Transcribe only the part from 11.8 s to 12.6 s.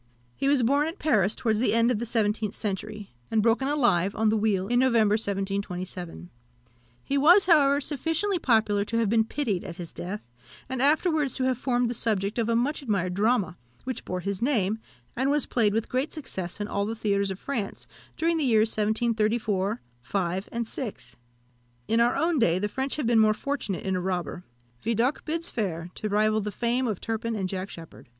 the subject of a